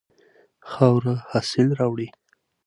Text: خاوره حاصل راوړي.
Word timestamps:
خاوره 0.69 1.15
حاصل 1.29 1.67
راوړي. 1.79 2.07